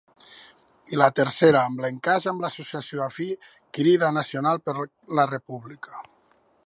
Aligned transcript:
I 0.95 0.97
la 1.01 1.09
tercera 1.19 1.59
amb 1.65 1.83
l'encaix 1.83 2.25
amb 2.31 2.41
l'associació 2.45 3.03
afí 3.09 3.29
Crida 3.79 4.11
Nacional 4.19 4.63
per 4.71 4.79
la 5.21 5.27
República. 5.35 6.05